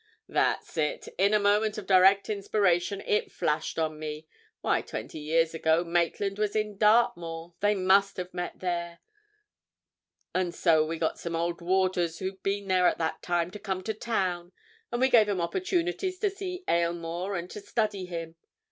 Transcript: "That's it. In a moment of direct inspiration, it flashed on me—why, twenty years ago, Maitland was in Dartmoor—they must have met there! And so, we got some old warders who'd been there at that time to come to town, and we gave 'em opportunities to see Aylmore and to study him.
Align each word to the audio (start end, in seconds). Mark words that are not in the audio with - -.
"That's 0.27 0.77
it. 0.77 1.09
In 1.19 1.31
a 1.31 1.37
moment 1.39 1.77
of 1.77 1.85
direct 1.85 2.27
inspiration, 2.27 3.01
it 3.01 3.31
flashed 3.31 3.77
on 3.77 3.99
me—why, 3.99 4.81
twenty 4.81 5.19
years 5.19 5.53
ago, 5.53 5.83
Maitland 5.83 6.39
was 6.39 6.55
in 6.55 6.79
Dartmoor—they 6.79 7.75
must 7.75 8.17
have 8.17 8.33
met 8.33 8.57
there! 8.61 8.97
And 10.33 10.55
so, 10.55 10.83
we 10.83 10.97
got 10.97 11.19
some 11.19 11.35
old 11.35 11.61
warders 11.61 12.17
who'd 12.17 12.41
been 12.41 12.67
there 12.67 12.87
at 12.87 12.97
that 12.97 13.21
time 13.21 13.51
to 13.51 13.59
come 13.59 13.83
to 13.83 13.93
town, 13.93 14.53
and 14.91 14.99
we 14.99 15.07
gave 15.07 15.29
'em 15.29 15.39
opportunities 15.39 16.17
to 16.17 16.31
see 16.31 16.63
Aylmore 16.67 17.35
and 17.35 17.47
to 17.51 17.59
study 17.61 18.05
him. 18.05 18.37